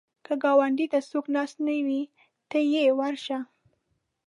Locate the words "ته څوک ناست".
0.91-1.57